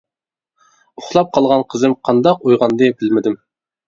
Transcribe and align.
ئۇخلاپ 1.01 1.29
قالغان 1.37 1.63
قىزىم 1.73 1.93
قانداق 2.07 2.41
ئويغاندى 2.47 2.89
بىلمىدىم. 3.03 3.37